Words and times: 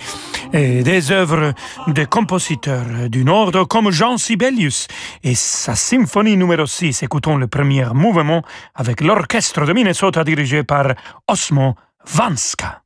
eh, 0.53 0.83
des 0.83 1.13
œuvres 1.13 1.53
de 1.87 2.05
compositeurs 2.05 3.09
du 3.09 3.25
Nord 3.25 3.53
comme 3.69 3.91
Jean 3.91 4.17
Sibelius 4.17 4.89
et 5.23 5.35
sa 5.35 5.75
symphonie 5.75 6.37
numéro 6.37 6.67
6. 6.67 7.03
Écoutons 7.03 7.37
le 7.37 7.47
premier 7.47 7.87
mouvement 7.95 8.43
avec 8.75 9.01
l'orchestre 9.01 9.65
de 9.65 9.73
Minnesota 9.73 10.25
dirigé 10.25 10.63
par 10.63 10.95
Osmo 11.29 11.75
Vanska. 12.07 12.83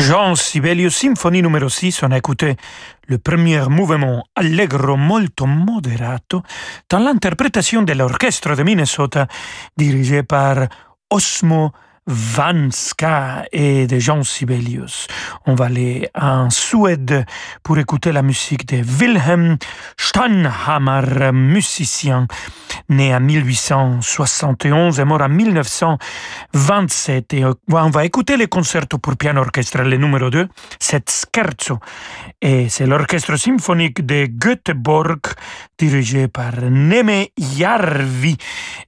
Jean 0.00 0.34
Sibelius 0.34 0.96
Symphonie 0.96 1.42
numéro 1.42 1.68
6, 1.68 2.02
on 2.04 2.10
a 2.10 2.16
écouté 2.16 2.56
le 3.06 3.18
premier 3.18 3.68
mouvement 3.68 4.24
Allegro 4.34 4.96
molto 4.96 5.44
moderato 5.44 6.42
dans 6.88 7.00
l'interprétation 7.00 7.82
de 7.82 7.92
l'orchestre 7.92 8.56
de 8.56 8.62
Minnesota 8.62 9.26
dirigé 9.76 10.22
par 10.22 10.68
Osmo 11.10 11.72
Vanska 12.06 13.44
et 13.52 13.86
de 13.86 13.98
Jean 13.98 14.22
Sibelius. 14.22 15.06
On 15.46 15.54
va 15.54 15.66
aller 15.66 16.08
en 16.14 16.48
Suède 16.50 17.24
pour 17.62 17.78
écouter 17.78 18.12
la 18.12 18.22
musique 18.22 18.66
de 18.66 18.82
Wilhelm 18.98 19.56
Steinhammer, 19.96 21.32
musicien 21.32 22.26
né 22.88 23.14
en 23.14 23.20
1871 23.20 24.98
et 24.98 25.04
mort 25.04 25.22
en 25.22 25.28
1927. 25.28 27.34
Et 27.34 27.44
on 27.44 27.90
va 27.90 28.04
écouter 28.04 28.36
le 28.36 28.48
concerto 28.48 28.98
pour 28.98 29.16
piano 29.16 29.40
orchestre, 29.40 29.82
le 29.82 29.96
numéro 29.96 30.30
2, 30.30 30.48
c'est 30.78 31.10
Scherzo. 31.10 31.78
Et 32.42 32.68
c'est 32.68 32.86
l'orchestre 32.86 33.36
symphonique 33.36 34.04
de 34.04 34.26
Göteborg 34.26 35.20
dirigé 35.78 36.26
par 36.28 36.60
Neme 36.60 37.26
Jarvi. 37.38 38.36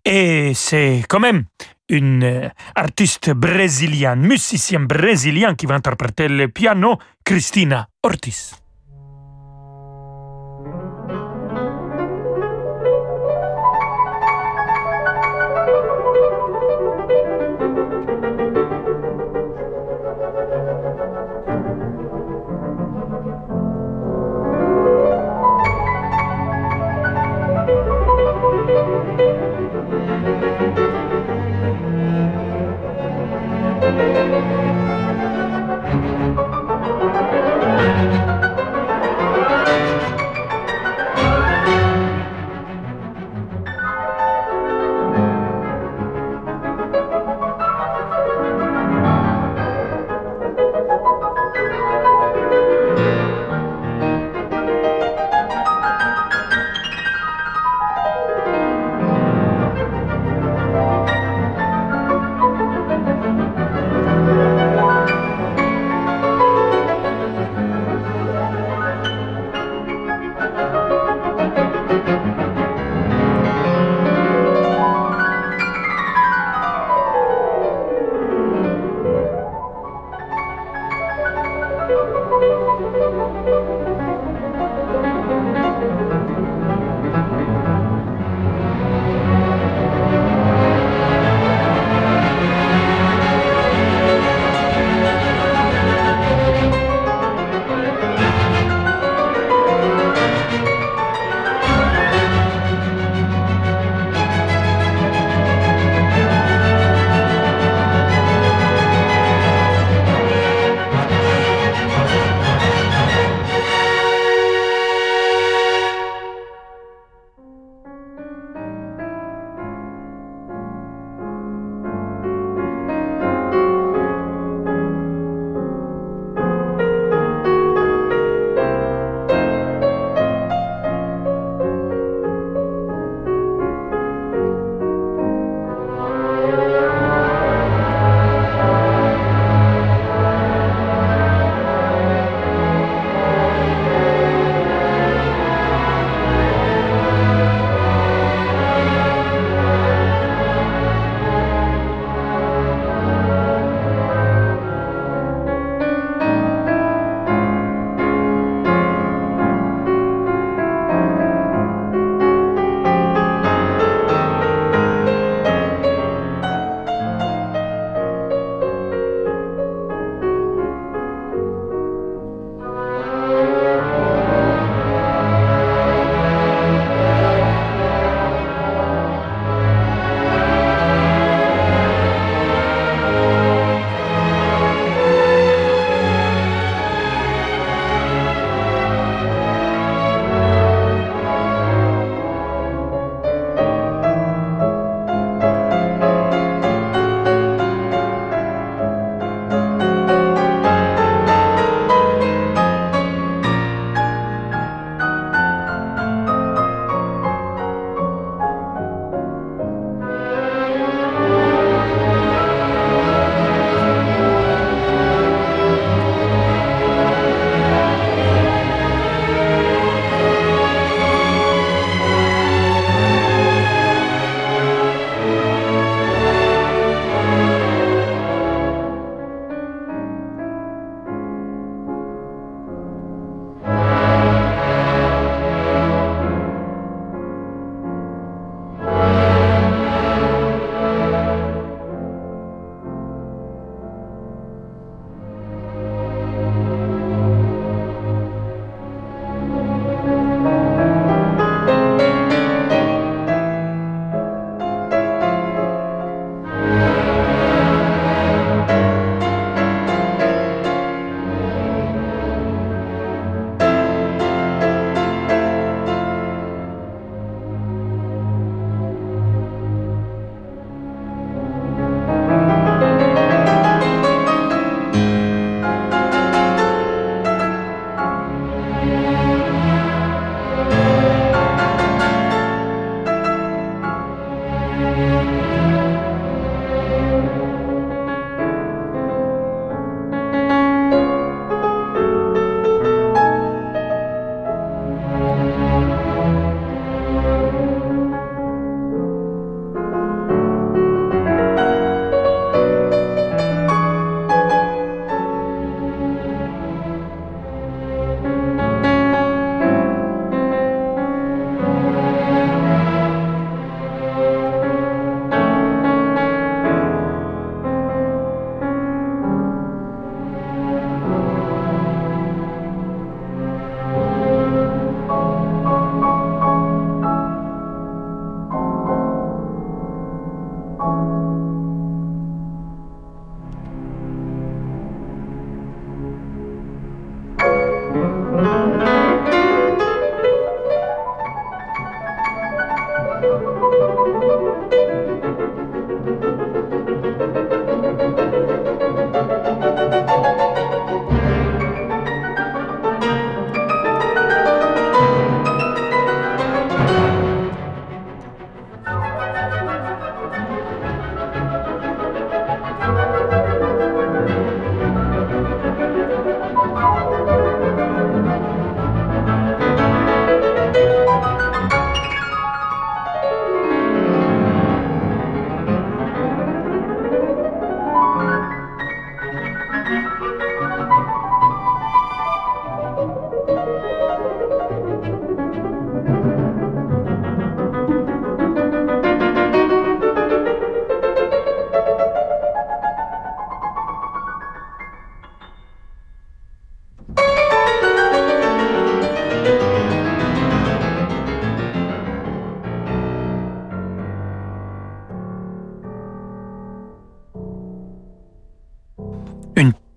Et 0.04 0.52
c'est 0.54 1.04
quand 1.08 1.20
même 1.20 1.44
une 1.88 2.24
euh, 2.24 2.48
artiste 2.74 3.30
brésilienne, 3.30 4.20
musicien 4.20 4.80
brésilien 4.80 5.54
qui 5.54 5.66
va 5.66 5.74
interpréter 5.74 6.28
le 6.28 6.48
piano, 6.48 6.98
Cristina 7.24 7.88
Ortiz. 8.02 8.61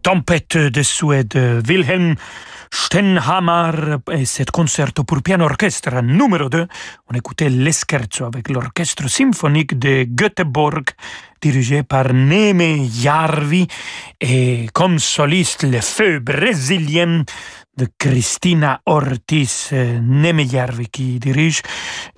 Tempête 0.06 0.56
de 0.56 0.84
Suède, 0.84 1.36
Wilhelm 1.68 2.14
Stenhammar 2.72 3.98
et 4.12 4.26
cet 4.26 4.52
concerto 4.52 5.04
pour 5.04 5.24
piano 5.24 5.46
orchestre 5.46 6.00
numéro 6.04 6.48
2. 6.48 6.68
On 7.10 7.16
écoutait 7.16 7.50
l'escherzo 7.50 8.26
avec 8.26 8.50
l'orchestre 8.50 9.10
symphonique 9.10 9.80
de 9.80 10.06
Göteborg 10.08 10.84
dirigé 11.42 11.82
par 11.82 12.14
Neme 12.14 12.88
Jarvi 12.88 13.66
et 14.22 14.68
comme 14.74 15.00
soliste 15.00 15.64
le 15.64 15.82
feu 15.82 16.20
brésilien 16.20 17.24
de 17.78 17.88
Cristina 17.98 18.82
Ortiz 18.86 19.70
euh, 19.74 20.00
Nemeyarvi 20.02 20.88
qui 20.88 21.20
dirige 21.20 21.62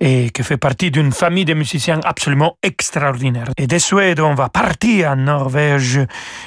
et 0.00 0.30
qui 0.30 0.42
fait 0.42 0.56
partie 0.56 0.90
d'une 0.90 1.12
famille 1.12 1.44
de 1.44 1.54
musiciens 1.54 2.00
absolument 2.04 2.56
extraordinaire. 2.62 3.48
Et 3.56 3.66
de 3.66 3.78
Suède, 3.78 4.20
on 4.20 4.34
va 4.34 4.48
partir 4.48 5.10
en 5.10 5.16
Norvège 5.16 5.98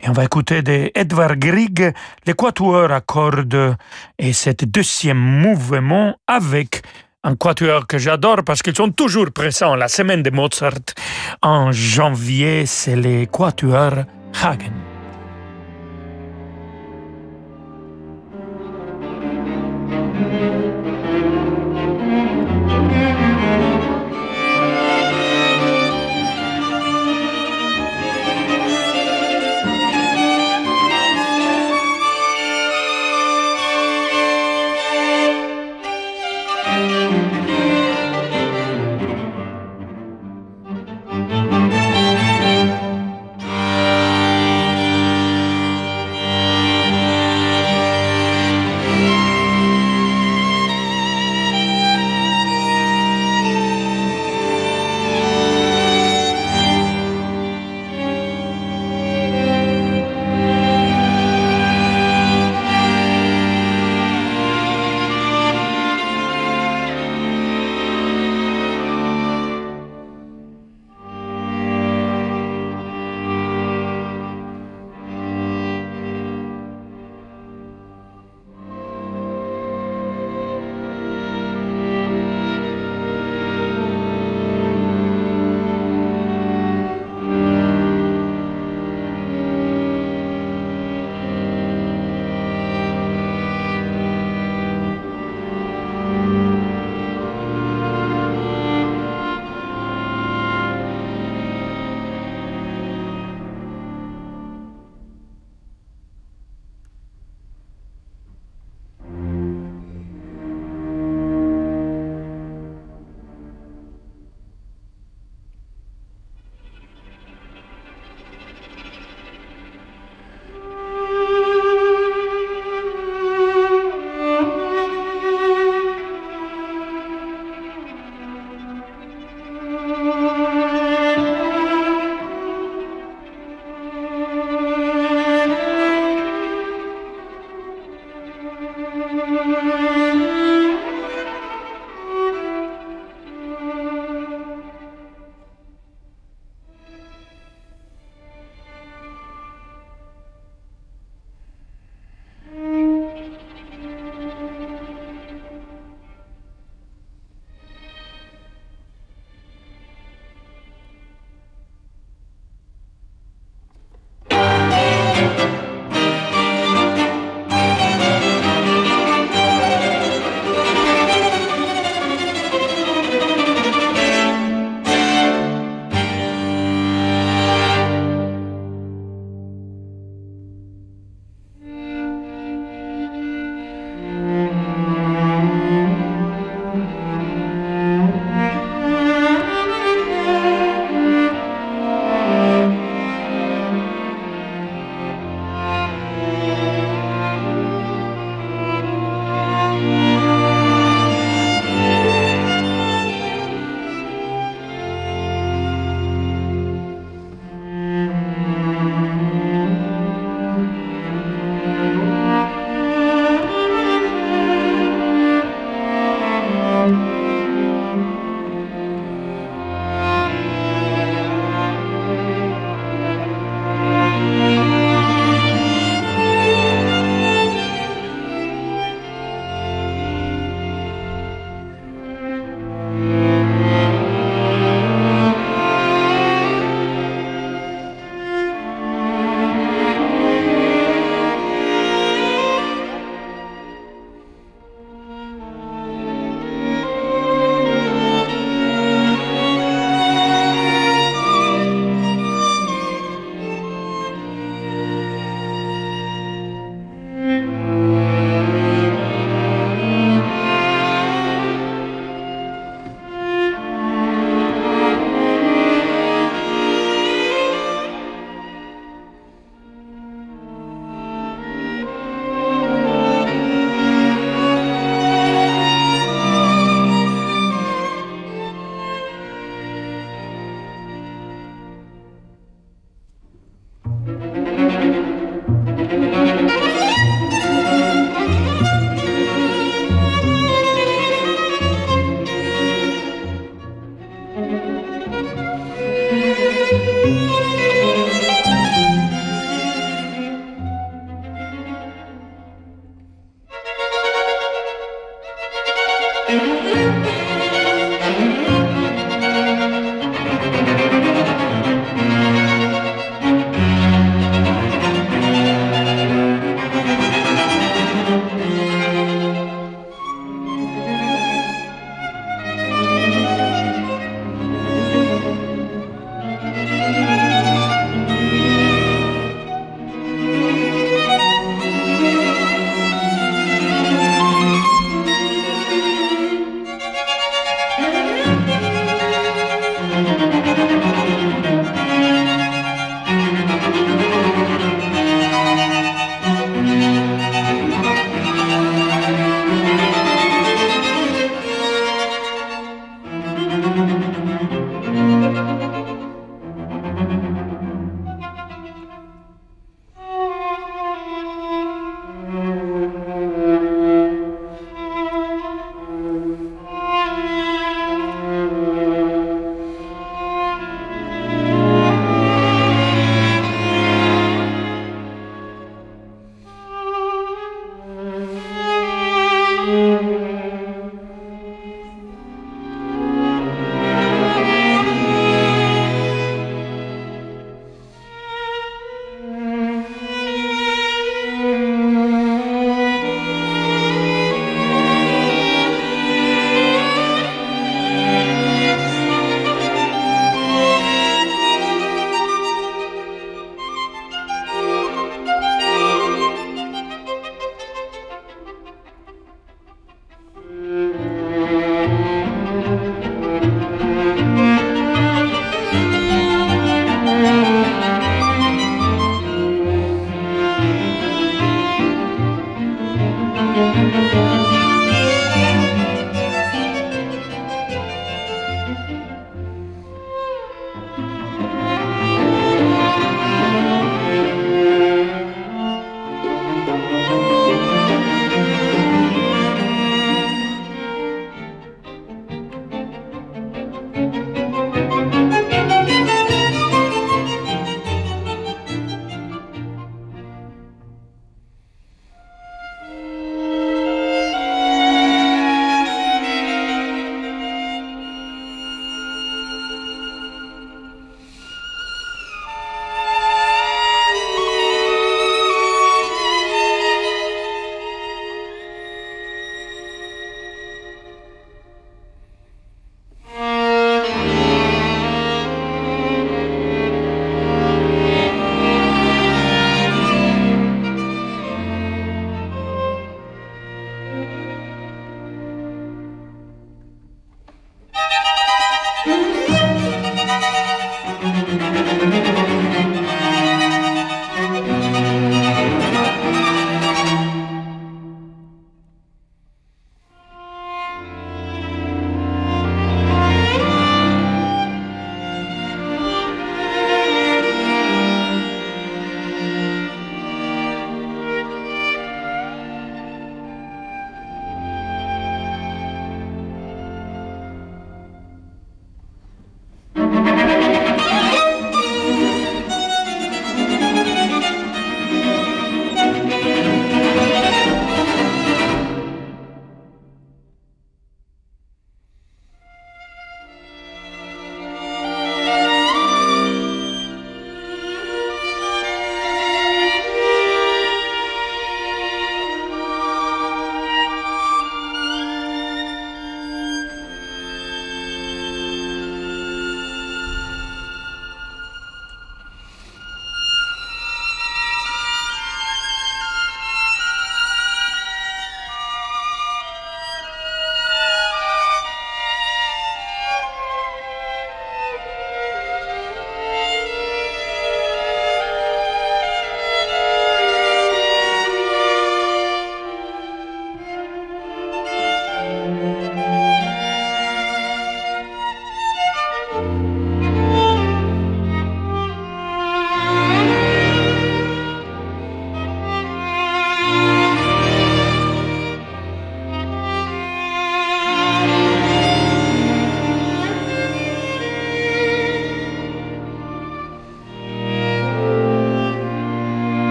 et 0.00 0.08
on 0.08 0.12
va 0.12 0.24
écouter 0.24 0.62
de 0.62 0.90
Edvard 0.94 1.36
Grieg, 1.36 1.92
l'équateur 2.26 2.92
à 2.92 3.00
cordes 3.00 3.76
et 4.18 4.32
cet 4.32 4.64
deuxième 4.64 5.18
mouvement 5.18 6.16
avec 6.26 6.82
un 7.24 7.36
quatuor 7.36 7.86
que 7.86 7.98
j'adore 7.98 8.44
parce 8.44 8.62
qu'ils 8.62 8.76
sont 8.76 8.90
toujours 8.90 9.30
présents 9.32 9.74
la 9.74 9.88
semaine 9.88 10.22
de 10.22 10.30
Mozart. 10.30 10.94
En 11.42 11.72
janvier, 11.72 12.66
c'est 12.66 12.96
les 12.96 13.26
quatuors 13.26 14.04
Hagen. 14.42 14.93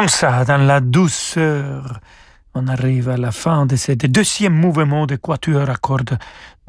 Comme 0.00 0.08
ça, 0.08 0.46
dans 0.46 0.56
la 0.56 0.80
douceur, 0.80 2.00
on 2.54 2.68
arrive 2.68 3.10
à 3.10 3.18
la 3.18 3.32
fin 3.32 3.66
de 3.66 3.76
ce 3.76 3.92
deuxième 3.92 4.54
mouvement 4.54 5.04
de 5.04 5.16
quatuor 5.16 5.68
à 5.68 5.76
cordes 5.76 6.16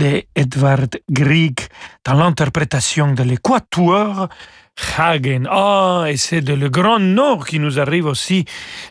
de 0.02 0.24
Edvard 0.36 0.98
Grieg 1.12 1.60
dans 2.04 2.16
l'interprétation 2.16 3.14
de 3.14 3.22
l'équateur 3.22 4.30
Hagen. 4.98 5.44
Ah, 5.50 6.06
et 6.08 6.18
c'est 6.18 6.42
de 6.42 6.54
le 6.54 6.70
Grand 6.70 7.00
Nord 7.00 7.46
qui 7.46 7.60
nous 7.60 7.80
arrive 7.80 8.06
aussi 8.06 8.46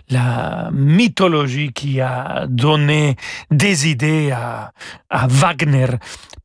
la 0.09 0.71
mythologie 0.73 1.73
qui 1.73 2.01
a 2.01 2.47
donné 2.49 3.17
des 3.51 3.89
idées 3.89 4.31
à, 4.31 4.73
Wagner 5.13 5.87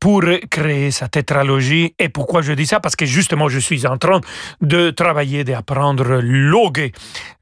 pour 0.00 0.22
créer 0.50 0.90
sa 0.90 1.08
tétralogie. 1.08 1.94
Et 1.98 2.08
pourquoi 2.08 2.42
je 2.42 2.52
dis 2.52 2.66
ça? 2.66 2.80
Parce 2.80 2.96
que 2.96 3.06
justement, 3.06 3.48
je 3.48 3.60
suis 3.60 3.86
en 3.86 3.96
train 3.96 4.20
de 4.60 4.90
travailler, 4.90 5.44
d'apprendre 5.44 6.20
Loge, 6.20 6.90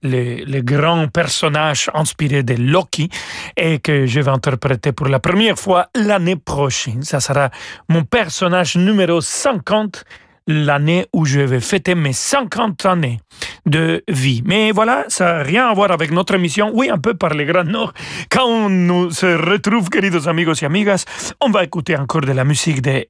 le, 0.03 0.45
le 0.45 0.61
grand 0.61 1.09
personnage 1.09 1.91
inspiré 1.95 2.43
de 2.43 2.55
Loki, 2.55 3.09
et 3.57 3.79
que 3.79 4.05
je 4.07 4.21
vais 4.21 4.31
interpréter 4.31 4.93
pour 4.93 5.09
la 5.09 5.19
première 5.19 5.59
fois 5.59 5.89
l'année 5.95 6.37
prochaine. 6.37 7.03
Ça 7.15 7.21
sera 7.21 7.51
mon 7.89 8.03
personnage 8.03 8.75
numéro 8.75 9.21
50 9.21 10.05
l'année 10.49 11.07
où 11.13 11.25
je 11.25 11.39
vais 11.39 11.61
fêter 11.61 11.95
mes 11.95 12.13
50 12.13 12.87
années 12.87 13.21
de 13.67 14.03
vie. 14.09 14.43
Mais 14.45 14.73
voilà, 14.73 15.05
ça 15.07 15.25
n'a 15.27 15.43
rien 15.45 15.69
à 15.69 15.75
voir 15.75 15.93
avec 15.93 16.11
notre 16.11 16.35
émission. 16.35 16.73
Oui, 16.75 16.91
un 16.91 16.99
peu 16.99 17.15
par 17.15 17.31
les 17.31 17.45
Grands 17.45 17.63
Nord. 17.63 17.93
Quand 18.33 18.47
on 18.47 18.69
nous 18.69 19.13
se 19.13 19.27
retrouve, 19.27 19.91
queridos 19.91 20.29
amigos 20.29 20.55
et 20.61 20.67
amigas, 20.67 21.05
on 21.41 21.51
va 21.51 21.63
écouter 21.63 21.97
encore 21.97 22.23
de 22.23 22.33
la 22.33 22.43
musique 22.43 22.83
de 22.83 23.07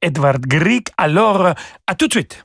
Grieg. 0.47 0.83
Alors, 0.99 1.55
à 1.87 1.95
tout 1.95 2.07
de 2.07 2.13
suite. 2.13 2.44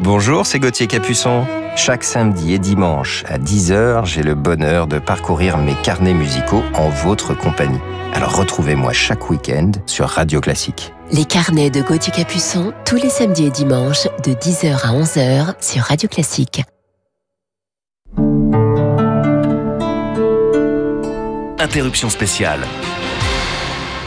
Bonjour, 0.00 0.46
c'est 0.46 0.58
Gauthier 0.58 0.86
Capuçon. 0.86 1.46
Chaque 1.76 2.02
samedi 2.02 2.54
et 2.54 2.58
dimanche 2.58 3.24
à 3.28 3.38
10h, 3.38 4.04
j'ai 4.04 4.22
le 4.22 4.34
bonheur 4.34 4.86
de 4.86 4.98
parcourir 4.98 5.58
mes 5.58 5.74
carnets 5.82 6.14
musicaux 6.14 6.62
en 6.74 6.88
votre 6.88 7.34
compagnie. 7.34 7.78
Alors 8.12 8.36
retrouvez-moi 8.36 8.92
chaque 8.92 9.30
week-end 9.30 9.70
sur 9.86 10.08
Radio 10.08 10.40
Classique. 10.40 10.92
Les 11.12 11.24
carnets 11.24 11.70
de 11.70 11.82
Gauthier 11.82 12.12
Capuçon, 12.12 12.72
tous 12.84 12.96
les 12.96 13.10
samedis 13.10 13.46
et 13.46 13.50
dimanches, 13.50 14.06
de 14.24 14.32
10h 14.32 14.72
à 14.82 14.92
11h 14.92 15.54
sur 15.62 15.82
Radio 15.84 16.08
Classique. 16.08 16.62
Interruption 21.58 22.10
spéciale. 22.10 22.60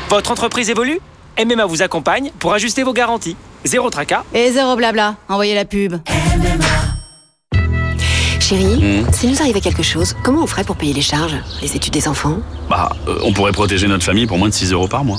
Votre 0.10 0.32
entreprise 0.32 0.70
évolue? 0.70 1.00
MMA 1.44 1.66
vous 1.66 1.82
accompagne 1.82 2.32
pour 2.40 2.54
ajuster 2.54 2.84
vos 2.84 2.94
garanties. 2.94 3.36
Zéro 3.64 3.90
tracas. 3.90 4.24
Et 4.34 4.52
zéro 4.52 4.76
blabla. 4.76 5.16
Envoyez 5.28 5.56
la 5.56 5.66
pub. 5.66 5.96
Chérie, 8.40 9.04
s'il 9.12 9.32
nous 9.32 9.42
arrivait 9.42 9.62
quelque 9.62 9.82
chose, 9.82 10.14
comment 10.24 10.44
on 10.44 10.48
ferait 10.48 10.64
pour 10.64 10.76
payer 10.76 10.94
les 10.94 11.02
charges? 11.02 11.36
Les 11.64 11.76
études 11.76 11.94
des 11.94 12.08
enfants? 12.08 12.38
Bah, 12.70 12.90
euh, 13.08 13.18
on 13.24 13.34
pourrait 13.34 13.52
protéger 13.54 13.88
notre 13.88 14.04
famille 14.04 14.28
pour 14.28 14.38
moins 14.38 14.50
de 14.50 14.54
6 14.54 14.72
euros 14.72 14.88
par 14.88 15.04
mois. 15.04 15.18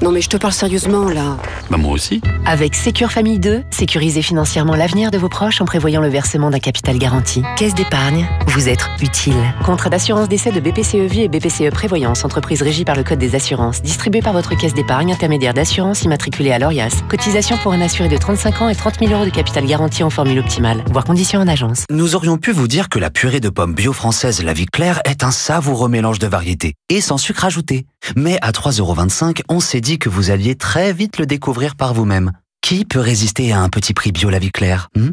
Non 0.00 0.12
mais 0.12 0.20
je 0.20 0.28
te 0.28 0.36
parle 0.36 0.52
sérieusement 0.52 1.08
là. 1.08 1.36
Bah, 1.70 1.76
moi 1.76 1.92
aussi. 1.92 2.20
Avec 2.46 2.76
Sécure 2.76 3.10
Famille 3.10 3.40
2, 3.40 3.64
sécurisez 3.70 4.22
financièrement 4.22 4.76
l'avenir 4.76 5.10
de 5.10 5.18
vos 5.18 5.28
proches 5.28 5.60
en 5.60 5.64
prévoyant 5.64 6.00
le 6.00 6.08
versement 6.08 6.50
d'un 6.50 6.60
capital 6.60 6.98
garanti. 6.98 7.42
Caisse 7.56 7.74
d'épargne, 7.74 8.28
vous 8.46 8.68
êtes 8.68 8.88
utile. 9.02 9.34
Contrat 9.64 9.90
d'assurance 9.90 10.28
d'essai 10.28 10.52
de 10.52 10.60
BPCE 10.60 11.10
Vie 11.10 11.22
et 11.22 11.28
BPCE 11.28 11.70
Prévoyance, 11.72 12.24
entreprise 12.24 12.62
régie 12.62 12.84
par 12.84 12.94
le 12.94 13.02
Code 13.02 13.18
des 13.18 13.34
assurances, 13.34 13.82
distribué 13.82 14.22
par 14.22 14.32
votre 14.32 14.56
caisse 14.56 14.72
d'épargne, 14.72 15.12
intermédiaire 15.12 15.52
d'assurance 15.52 16.04
immatriculée 16.04 16.52
à 16.52 16.60
l'ORIAS. 16.60 17.02
Cotisation 17.08 17.56
pour 17.58 17.72
un 17.72 17.80
assuré 17.80 18.08
de 18.08 18.16
35 18.16 18.62
ans 18.62 18.68
et 18.68 18.76
30 18.76 19.00
000 19.00 19.12
euros 19.12 19.24
de 19.24 19.30
capital 19.30 19.66
garanti 19.66 20.04
en 20.04 20.10
formule 20.10 20.38
optimale, 20.38 20.84
voire 20.92 21.04
conditions 21.04 21.40
en 21.40 21.48
agence. 21.48 21.84
Nous 21.90 22.14
aurions 22.14 22.38
pu 22.38 22.52
vous 22.52 22.68
dire 22.68 22.88
que 22.88 23.00
la 23.00 23.10
purée 23.10 23.40
de 23.40 23.48
pommes 23.48 23.74
bio 23.74 23.92
française 23.92 24.44
La 24.44 24.52
Vie 24.52 24.66
Claire 24.66 25.00
est 25.04 25.24
un 25.24 25.32
savoureux 25.32 25.88
mélange 25.88 26.20
de 26.20 26.28
variétés 26.28 26.74
et 26.88 27.00
sans 27.00 27.18
sucre 27.18 27.44
ajouté. 27.44 27.84
Mais 28.16 28.38
à 28.42 28.50
3,25€, 28.50 29.42
on 29.48 29.60
s'est 29.60 29.80
dit 29.80 29.98
que 29.98 30.08
vous 30.08 30.30
alliez 30.30 30.54
très 30.54 30.92
vite 30.92 31.18
le 31.18 31.26
découvrir 31.26 31.76
par 31.76 31.94
vous-même. 31.94 32.32
Qui 32.60 32.84
peut 32.84 33.00
résister 33.00 33.52
à 33.52 33.60
un 33.60 33.68
petit 33.68 33.94
prix 33.94 34.12
bio 34.12 34.30
La 34.30 34.40
hmm? 34.40 35.12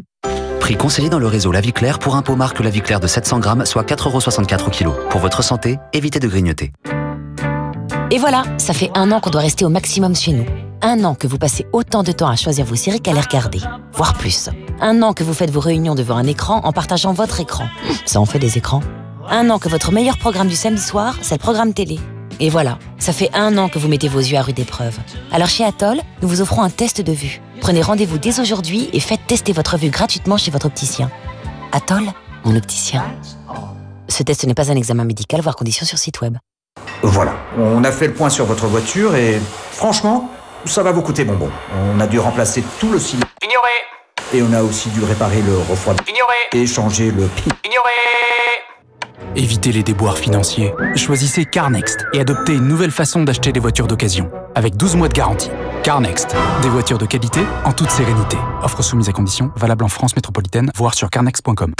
Prix 0.60 0.76
conseillé 0.76 1.08
dans 1.08 1.18
le 1.18 1.26
réseau 1.26 1.52
La 1.52 1.62
pour 2.00 2.16
un 2.16 2.22
pot 2.22 2.36
marque 2.36 2.60
La 2.60 2.70
Claire 2.70 3.00
de 3.00 3.06
700 3.06 3.38
grammes, 3.38 3.66
soit 3.66 3.88
4,64€ 3.88 4.66
au 4.66 4.70
kilo. 4.70 4.94
Pour 5.10 5.20
votre 5.20 5.42
santé, 5.42 5.78
évitez 5.92 6.18
de 6.18 6.28
grignoter. 6.28 6.72
Et 8.10 8.18
voilà, 8.18 8.44
ça 8.58 8.72
fait 8.72 8.90
un 8.94 9.10
an 9.10 9.20
qu'on 9.20 9.30
doit 9.30 9.40
rester 9.40 9.64
au 9.64 9.68
maximum 9.68 10.14
chez 10.14 10.32
nous. 10.32 10.46
Un 10.82 11.04
an 11.04 11.14
que 11.14 11.26
vous 11.26 11.38
passez 11.38 11.66
autant 11.72 12.02
de 12.02 12.12
temps 12.12 12.28
à 12.28 12.36
choisir 12.36 12.64
vos 12.64 12.76
séries 12.76 13.00
qu'à 13.00 13.12
les 13.12 13.20
regarder, 13.20 13.60
voire 13.92 14.14
plus. 14.14 14.50
Un 14.80 15.02
an 15.02 15.12
que 15.12 15.24
vous 15.24 15.34
faites 15.34 15.50
vos 15.50 15.60
réunions 15.60 15.94
devant 15.94 16.16
un 16.16 16.26
écran 16.26 16.60
en 16.64 16.72
partageant 16.72 17.12
votre 17.12 17.40
écran. 17.40 17.68
Ça 18.04 18.20
en 18.20 18.26
fait 18.26 18.38
des 18.38 18.58
écrans. 18.58 18.82
Un 19.28 19.50
an 19.50 19.58
que 19.58 19.68
votre 19.68 19.90
meilleur 19.90 20.18
programme 20.18 20.48
du 20.48 20.54
samedi 20.54 20.82
soir, 20.82 21.16
c'est 21.22 21.34
le 21.34 21.40
programme 21.40 21.74
télé. 21.74 21.98
Et 22.38 22.50
voilà, 22.50 22.78
ça 22.98 23.12
fait 23.12 23.30
un 23.32 23.56
an 23.56 23.68
que 23.68 23.78
vous 23.78 23.88
mettez 23.88 24.08
vos 24.08 24.18
yeux 24.18 24.36
à 24.36 24.42
rude 24.42 24.58
épreuve. 24.58 24.98
Alors 25.32 25.48
chez 25.48 25.64
Atoll, 25.64 26.00
nous 26.22 26.28
vous 26.28 26.40
offrons 26.42 26.62
un 26.62 26.70
test 26.70 27.00
de 27.00 27.12
vue. 27.12 27.40
Prenez 27.60 27.80
rendez-vous 27.80 28.18
dès 28.18 28.40
aujourd'hui 28.40 28.90
et 28.92 29.00
faites 29.00 29.26
tester 29.26 29.52
votre 29.52 29.78
vue 29.78 29.88
gratuitement 29.88 30.36
chez 30.36 30.50
votre 30.50 30.66
opticien. 30.66 31.10
Atoll, 31.72 32.04
mon 32.44 32.54
opticien. 32.56 33.04
Ce 34.08 34.22
test 34.22 34.46
n'est 34.46 34.54
pas 34.54 34.70
un 34.70 34.76
examen 34.76 35.04
médical, 35.04 35.40
voire 35.40 35.56
conditions 35.56 35.86
sur 35.86 35.98
site 35.98 36.20
web. 36.20 36.36
Voilà, 37.02 37.34
on 37.58 37.82
a 37.84 37.92
fait 37.92 38.08
le 38.08 38.14
point 38.14 38.30
sur 38.30 38.44
votre 38.44 38.66
voiture 38.66 39.16
et 39.16 39.40
franchement, 39.72 40.30
ça 40.64 40.82
va 40.82 40.92
vous 40.92 41.02
coûter 41.02 41.24
bonbon. 41.24 41.50
On 41.94 42.00
a 42.00 42.06
dû 42.06 42.18
remplacer 42.18 42.62
tout 42.78 42.90
le 42.90 42.98
cylindre. 42.98 43.26
Ignoré 43.42 43.70
Et 44.34 44.42
on 44.42 44.52
a 44.52 44.62
aussi 44.62 44.88
dû 44.90 45.02
réparer 45.04 45.42
le 45.42 45.56
refroidissement. 45.58 46.14
Ignoré 46.14 46.62
Et 46.62 46.66
changer 46.66 47.10
le 47.10 47.26
pi. 47.26 47.44
Ignoré 47.64 47.90
Évitez 49.34 49.72
les 49.72 49.82
déboires 49.82 50.18
financiers. 50.18 50.72
Choisissez 50.94 51.44
CarNext 51.44 52.06
et 52.12 52.20
adoptez 52.20 52.54
une 52.54 52.68
nouvelle 52.68 52.90
façon 52.90 53.24
d'acheter 53.24 53.52
des 53.52 53.60
voitures 53.60 53.86
d'occasion. 53.86 54.30
Avec 54.54 54.76
12 54.76 54.96
mois 54.96 55.08
de 55.08 55.14
garantie. 55.14 55.50
CarNext. 55.82 56.34
Des 56.62 56.68
voitures 56.68 56.98
de 56.98 57.06
qualité 57.06 57.40
en 57.64 57.72
toute 57.72 57.90
sérénité. 57.90 58.36
Offre 58.62 58.82
soumise 58.82 59.08
à 59.08 59.12
conditions, 59.12 59.50
valable 59.56 59.84
en 59.84 59.88
France 59.88 60.16
métropolitaine, 60.16 60.70
voire 60.76 60.94
sur 60.94 61.10
carnext.com. 61.10 61.74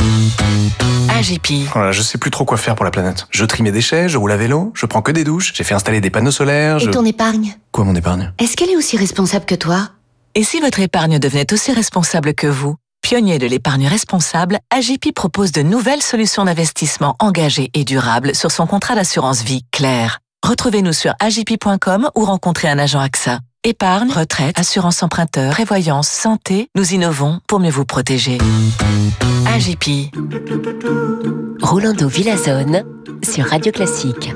AGP. 1.09 1.69
Voilà, 1.73 1.93
je 1.93 2.03
sais 2.03 2.19
plus 2.19 2.31
trop 2.31 2.45
quoi 2.45 2.57
faire 2.57 2.75
pour 2.75 2.85
la 2.85 2.91
planète. 2.91 3.27
Je 3.31 3.45
trie 3.45 3.63
mes 3.63 3.73
déchets, 3.73 4.09
je 4.09 4.19
roule 4.19 4.33
à 4.33 4.37
vélo, 4.37 4.73
je 4.75 4.87
prends 4.87 5.03
que 5.03 5.13
des 5.13 5.25
douches, 5.25 5.53
j'ai 5.55 5.65
fait 5.65 5.75
installer 5.75 6.01
des 6.01 6.11
panneaux 6.11 6.31
solaires, 6.31 6.79
je... 6.79 6.89
Et 6.89 6.93
ton 6.93 7.05
épargne? 7.05 7.57
Quoi 7.73 7.85
mon 7.85 7.95
épargne? 7.95 8.33
Est-ce 8.39 8.57
qu'elle 8.57 8.71
est 8.71 8.77
aussi 8.77 8.97
responsable 8.97 9.47
que 9.47 9.55
toi? 9.55 9.91
Et 10.35 10.43
si 10.43 10.61
votre 10.61 10.81
épargne 10.81 11.19
devenait 11.19 11.51
aussi 11.53 11.73
responsable 11.73 12.35
que 12.35 12.47
vous? 12.47 12.77
Pionnier 13.09 13.39
de 13.39 13.47
l'épargne 13.47 13.87
responsable, 13.87 14.59
AGP 14.75 15.15
propose 15.15 15.53
de 15.53 15.63
nouvelles 15.63 16.03
solutions 16.03 16.45
d'investissement 16.45 17.15
engagées 17.21 17.71
et 17.73 17.85
durables 17.85 18.35
sur 18.35 18.51
son 18.51 18.67
contrat 18.67 18.97
d'assurance 18.97 19.45
vie 19.45 19.63
clair. 19.71 20.19
Retrouvez-nous 20.45 20.93
sur 20.93 21.15
agp.com 21.21 22.11
ou 22.17 22.25
rencontrez 22.25 22.69
un 22.69 22.81
agent 22.81 22.99
AXA. 22.99 23.39
Épargne, 23.63 24.11
retraite, 24.11 24.59
assurance 24.59 25.05
emprunteur, 25.05 25.53
prévoyance, 25.53 26.09
santé, 26.09 26.69
nous 26.75 26.95
innovons 26.95 27.39
pour 27.47 27.61
mieux 27.61 27.71
vous 27.71 27.85
protéger. 27.85 28.39
AGP. 29.55 30.11
Rolando 31.63 32.09
Villazone 32.09 32.83
sur 33.23 33.47
Radio 33.47 33.71
Classique. 33.71 34.33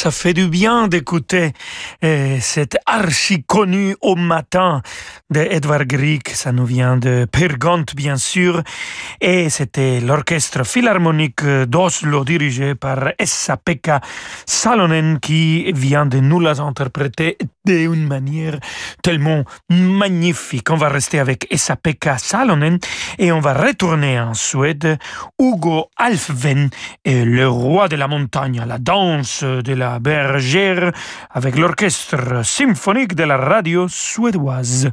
Ça 0.00 0.10
fait 0.10 0.32
du 0.32 0.48
bien 0.48 0.88
d'écouter 0.88 1.52
euh, 2.04 2.38
cet 2.40 2.78
archi 2.86 3.44
connu 3.44 3.96
au 4.00 4.16
matin 4.16 4.80
de 5.30 5.40
Edvard 5.40 5.86
Grieg. 5.86 6.28
Ça 6.28 6.52
nous 6.52 6.66
vient 6.66 6.96
de 6.96 7.26
Pergont, 7.30 7.84
bien 7.94 8.16
sûr. 8.16 8.62
Et 9.20 9.48
c'était 9.48 10.00
l'orchestre 10.00 10.64
philharmonique 10.64 11.44
d'Oslo 11.44 12.24
dirigé 12.24 12.74
par 12.74 13.12
Essa-Pekka 13.18 14.00
Salonen 14.46 15.20
qui 15.20 15.72
vient 15.72 16.06
de 16.06 16.18
nous 16.18 16.40
les 16.40 16.60
interpréter 16.60 17.38
d'une 17.64 18.06
manière 18.06 18.58
tellement 19.02 19.44
magnifique. 19.68 20.70
On 20.70 20.76
va 20.76 20.88
rester 20.88 21.18
avec 21.18 21.46
Essa-Pekka 21.50 22.18
Salonen 22.18 22.78
et 23.18 23.32
on 23.32 23.40
va 23.40 23.54
retourner 23.54 24.20
en 24.20 24.34
Suède. 24.34 24.98
Hugo 25.38 25.90
Alfven 25.96 26.70
est 27.04 27.24
le 27.24 27.48
roi 27.48 27.88
de 27.88 27.96
la 27.96 28.08
montagne, 28.08 28.62
la 28.66 28.78
danse 28.78 29.44
de 29.44 29.74
la 29.74 29.98
bergère 29.98 30.92
avec 31.30 31.56
l'orchestre 31.56 32.44
symphonique 32.44 33.14
de 33.14 33.24
la 33.24 33.36
radio 33.36 33.86
suédoise. 33.88 34.90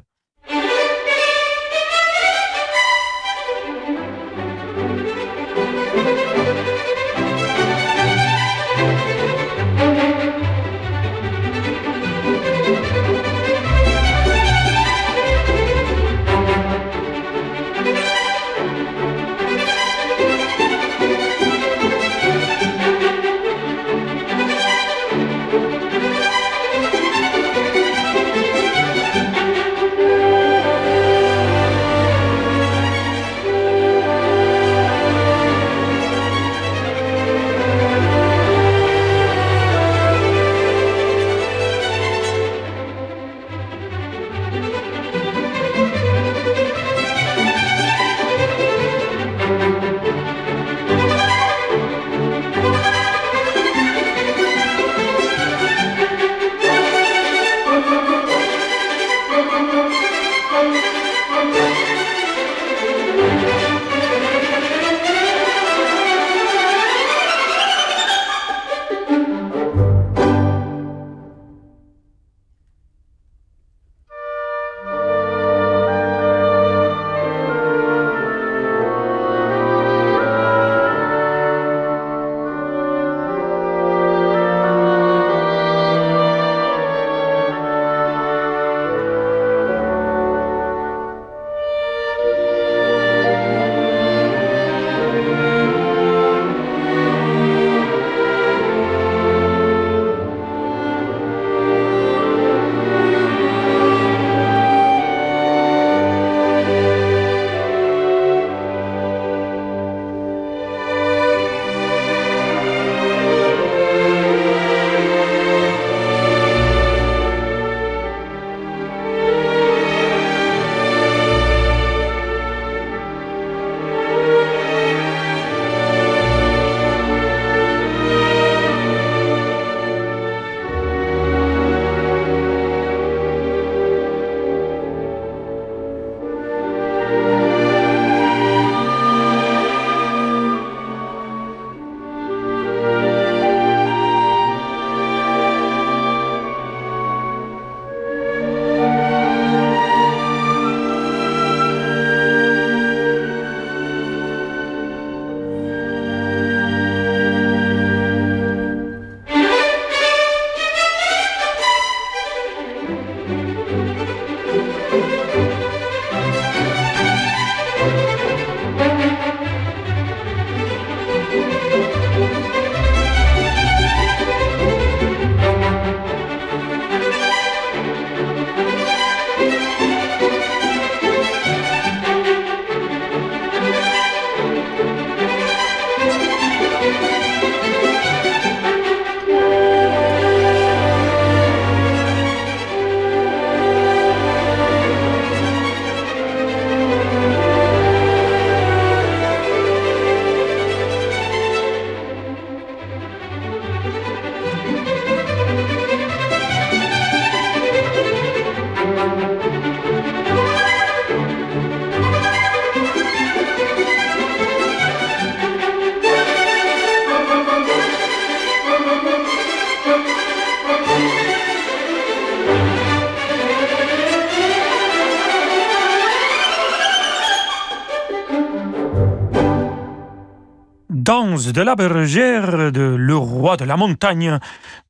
De 231.53 231.61
la 231.61 231.75
bergère 231.75 232.71
de 232.71 232.95
Le 232.97 233.15
roi 233.15 233.57
de 233.57 233.65
la 233.65 233.77
montagne 233.77 234.39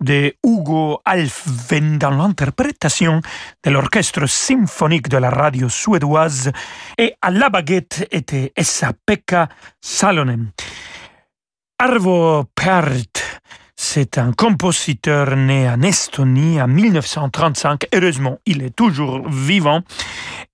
de 0.02 0.34
Hugo 0.44 1.00
Alfven 1.06 1.98
dans 1.98 2.12
l'interprétation 2.12 3.22
de 3.64 3.70
l'orchestre 3.70 4.26
symphonique 4.28 5.10
de 5.10 5.18
la 5.18 5.30
radio 5.30 5.70
suédoise 5.70 6.52
et 6.98 7.14
à 7.22 7.32
la 7.32 7.50
baguette 7.50 8.08
était 8.12 8.54
Esa-Pekka 8.56 9.50
Salonen. 9.82 10.52
Arvo 11.80 12.46
Pärt 12.56 13.42
c'est 13.80 14.18
un 14.18 14.32
compositeur 14.34 15.36
né 15.36 15.70
en 15.70 15.84
Estonie 15.84 16.60
en 16.60 16.68
1935. 16.68 17.86
Heureusement, 17.94 18.40
il 18.48 18.64
est 18.64 18.76
toujours 18.76 19.30
vivant. 19.30 19.84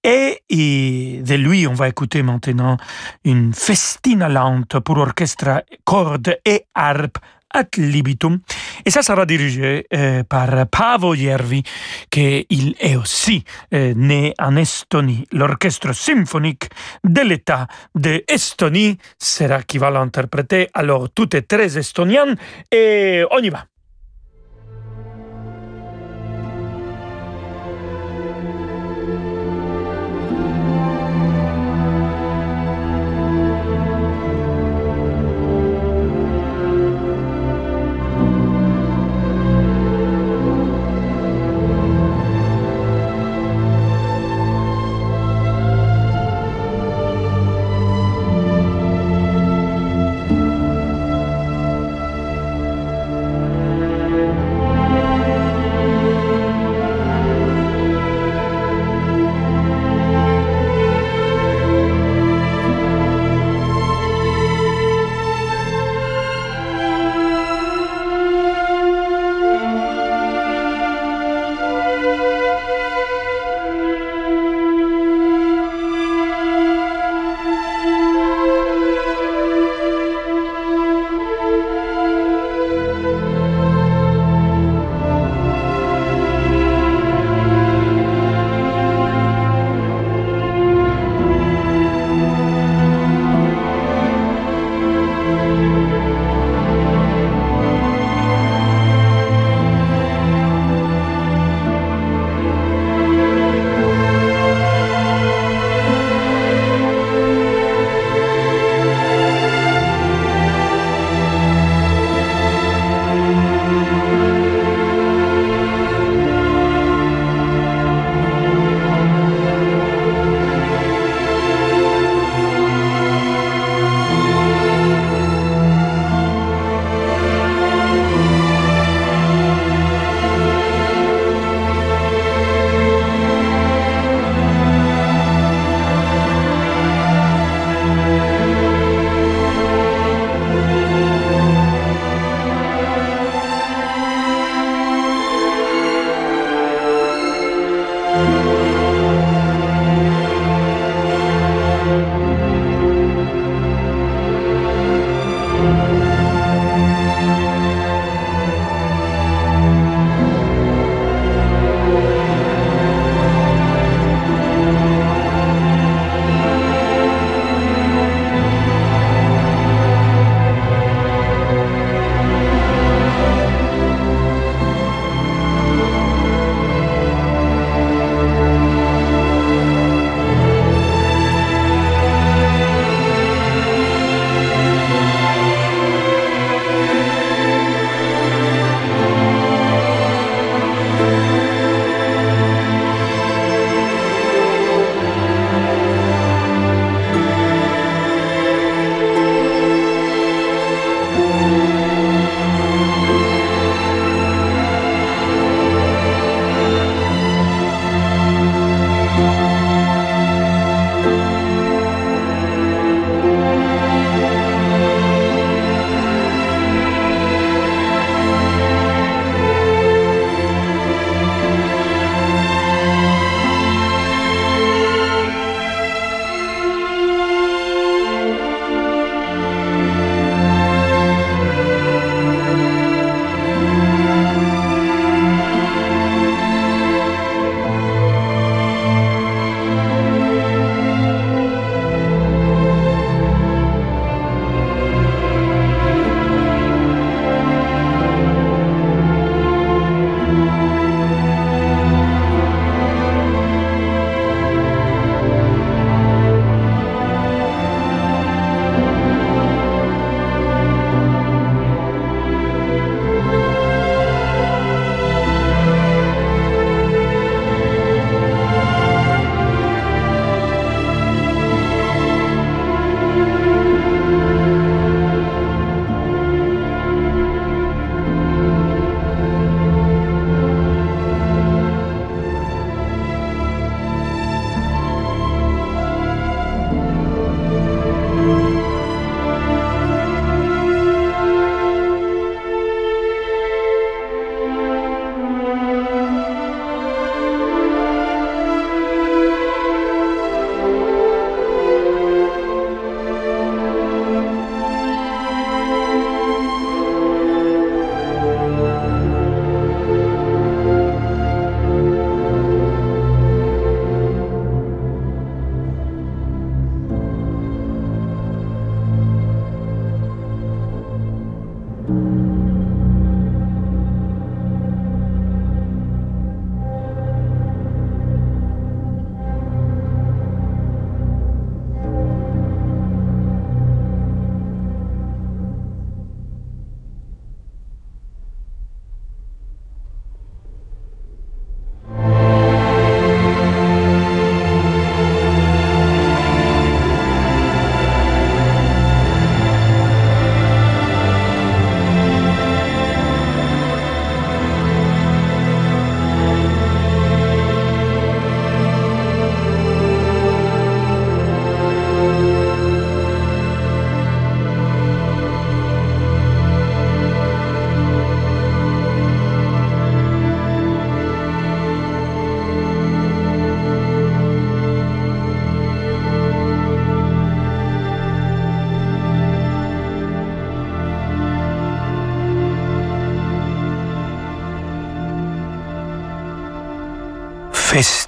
Et, 0.04 1.22
de 1.24 1.36
lui, 1.36 1.66
on 1.66 1.74
va 1.74 1.88
écouter 1.88 2.24
maintenant 2.24 2.78
une 3.24 3.54
festina 3.54 4.28
lente 4.28 4.80
pour 4.80 4.98
orchestre, 4.98 5.64
cordes 5.86 6.38
et 6.46 6.66
harpe 6.76 7.18
ad 7.54 7.68
libitum. 7.78 8.40
Et 8.86 8.90
ça 8.90 9.02
sera 9.02 9.26
dirigé 9.26 9.86
euh, 9.94 10.24
par 10.24 10.68
Paavo 10.68 11.16
Järvi, 11.16 11.64
qui 12.10 12.46
il 12.50 12.76
est 12.80 12.96
aussi 12.96 13.44
euh, 13.74 13.94
né 13.96 14.34
en 14.40 14.56
Estonie. 14.58 15.26
L'orchestre 15.32 15.94
symphonique 15.94 16.70
de 17.04 17.22
l'État 17.22 17.68
de 17.96 18.24
Estonie 18.28 18.98
sera 19.18 19.64
qui 19.64 19.78
va 19.78 19.92
l'interpréter. 19.92 20.68
Alors 20.74 21.10
tout 21.12 21.36
est 21.36 21.44
très 21.44 21.78
estonien 21.78 22.36
et 22.72 23.24
on 23.32 23.40
y 23.40 23.50
va. 23.50 23.66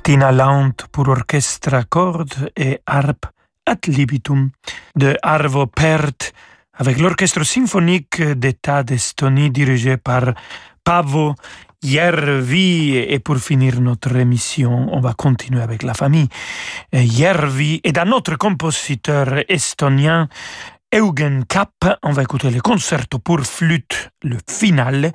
Festina 0.06 0.32
lente 0.32 0.86
pour 0.92 1.10
orchestre 1.10 1.74
à 1.74 1.84
cordes 1.84 2.52
et 2.56 2.80
harpe 2.86 3.26
ad 3.66 3.80
libitum 3.88 4.52
de 4.96 5.18
Arvo 5.24 5.66
Pärt 5.66 6.32
avec 6.78 7.00
l'orchestre 7.00 7.44
symphonique 7.44 8.22
d'État 8.22 8.84
d'Estonie 8.84 9.50
dirigé 9.50 9.98
par 9.98 10.36
Pavo 10.84 11.34
Järvi. 11.82 12.98
Et 12.98 13.18
pour 13.18 13.38
finir 13.38 13.82
notre 13.82 14.16
émission, 14.16 14.94
on 14.94 15.00
va 15.00 15.14
continuer 15.14 15.64
avec 15.64 15.82
la 15.82 15.96
famille 15.96 16.30
Järvi 16.94 17.82
et 17.84 17.92
d'un 17.92 18.12
autre 18.12 18.36
compositeur 18.36 19.44
estonien, 19.50 20.30
Eugen 20.94 21.46
Kapp. 21.50 21.98
On 22.04 22.12
va 22.12 22.22
écouter 22.22 22.52
le 22.52 22.62
concerto 22.62 23.18
pour 23.18 23.40
flûte, 23.42 24.12
le 24.22 24.38
final, 24.48 25.12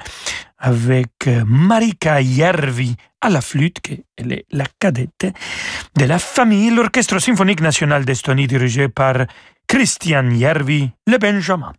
avec 0.61 1.29
Marika 1.47 2.21
Järvi 2.23 2.95
à 3.21 3.31
la 3.31 3.41
flûte, 3.41 3.81
qui 3.81 4.05
est 4.19 4.45
la 4.51 4.67
cadette 4.79 5.27
de 5.97 6.05
la 6.05 6.19
famille, 6.19 6.71
l'Orchestre 6.71 7.19
symphonique 7.19 7.61
national 7.61 8.05
d'Estonie 8.05 8.47
dirigé 8.47 8.89
par 8.89 9.27
Christian 9.67 10.31
Järvi, 10.31 10.91
le 11.07 11.19
Benjamin. 11.19 11.73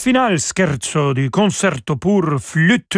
Final 0.00 0.38
scherzo 0.38 1.12
du 1.12 1.28
concerto 1.28 1.96
pour 1.96 2.24
flûte 2.40 2.96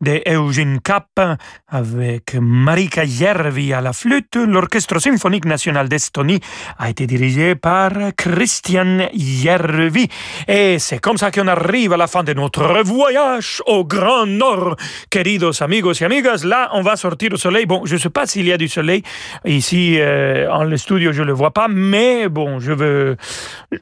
de 0.00 0.22
Eugene 0.24 0.78
Kapp 0.80 1.38
avec 1.66 2.36
Marika 2.40 3.04
Järvi 3.04 3.72
à 3.72 3.80
la 3.80 3.92
flûte. 3.92 4.36
L'Orchestre 4.36 5.00
symphonique 5.00 5.46
national 5.46 5.88
d'Estonie 5.88 6.38
a 6.78 6.90
été 6.90 7.08
dirigé 7.08 7.56
par 7.56 7.90
Christian 8.16 9.08
Järvi. 9.12 10.06
Et 10.46 10.78
c'est 10.78 11.00
comme 11.00 11.16
ça 11.16 11.32
qu'on 11.32 11.48
arrive 11.48 11.92
à 11.92 11.96
la 11.96 12.06
fin 12.06 12.22
de 12.22 12.32
notre 12.34 12.84
voyage 12.84 13.60
au 13.66 13.84
Grand 13.84 14.26
Nord. 14.26 14.76
Queridos 15.10 15.60
amigos 15.60 16.00
y 16.00 16.04
amigas, 16.04 16.44
là, 16.44 16.70
on 16.74 16.82
va 16.82 16.94
sortir 16.94 17.32
au 17.32 17.36
soleil. 17.36 17.66
Bon, 17.66 17.84
je 17.84 17.94
ne 17.94 17.98
sais 17.98 18.10
pas 18.10 18.26
s'il 18.26 18.46
y 18.46 18.52
a 18.52 18.58
du 18.58 18.68
soleil 18.68 19.02
ici 19.44 19.96
euh, 19.98 20.48
en 20.52 20.62
le 20.62 20.76
studio, 20.76 21.10
je 21.10 21.22
ne 21.22 21.26
le 21.26 21.32
vois 21.32 21.50
pas, 21.50 21.66
mais 21.66 22.28
bon, 22.28 22.60
je 22.60 22.70
veux, 22.70 23.16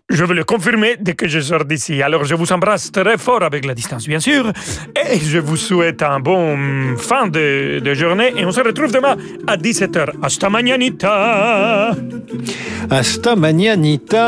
je 0.09 0.25
veux 0.25 0.35
le 0.35 0.45
confirmer 0.45 0.97
dès 0.99 1.13
que 1.13 1.29
je 1.29 1.41
sors 1.41 1.67
d'ici. 1.67 2.03
Alors, 2.03 2.25
je 2.25 2.35
vous 2.35 2.51
embrasse 2.51 2.62
très 2.93 3.19
fort 3.19 3.43
avec 3.43 3.65
la 3.65 3.75
distance, 3.75 4.07
bien 4.07 4.21
sûr, 4.21 4.53
et 4.97 5.19
je 5.19 5.39
vous 5.39 5.57
souhaite 5.57 6.03
un 6.03 6.21
bon 6.21 6.97
fin 6.97 7.27
de, 7.27 7.95
journée 7.95 8.33
et 8.37 8.45
on 8.45 8.53
se 8.53 8.61
retrouve 8.61 8.93
demain 8.93 9.17
à 9.47 9.57
17h. 9.57 10.13
Hasta 10.23 10.49
mañanita! 10.49 11.91
Hasta 12.91 13.37
mañanita! 13.37 14.23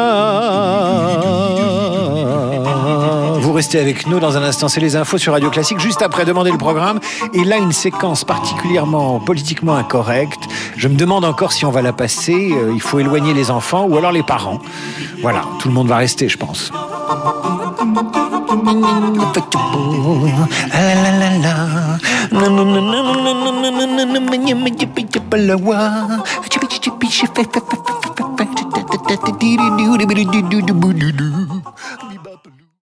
Vous 3.39 3.53
restez 3.53 3.79
avec 3.79 4.07
nous 4.07 4.21
dans 4.21 4.37
un 4.37 4.43
instant, 4.43 4.69
c'est 4.69 4.81
les 4.81 4.97
infos 4.97 5.19
sur 5.19 5.33
Radio 5.33 5.51
Classique, 5.51 5.79
juste 5.79 6.03
après 6.03 6.25
demander 6.25 6.51
le 6.51 6.59
programme. 6.59 6.99
Et 7.35 7.45
là, 7.45 7.59
une 7.59 7.73
séquence 7.73 8.25
particulièrement 8.25 9.21
politiquement 9.21 9.77
incorrecte. 9.77 10.43
Je 10.77 10.89
me 10.89 10.97
demande 10.97 11.25
encore 11.25 11.53
si 11.53 11.65
on 11.65 11.71
va 11.71 11.83
la 11.83 11.93
passer. 11.93 12.53
Euh, 12.53 12.73
Il 12.75 12.81
faut 12.81 12.99
éloigner 12.99 13.35
les 13.35 13.51
enfants 13.51 13.85
ou 13.85 13.97
alors 13.97 14.13
les 14.13 14.23
parents. 14.23 14.61
Voilà, 15.21 15.45
tout 15.61 15.69
le 15.69 15.75
monde 15.75 15.89
va 15.89 15.99
rester, 15.99 16.29
je 16.29 16.39
pense. 16.39 16.73
la 20.73 21.11
la 21.11 21.11
la 21.21 21.31
la 21.45 21.55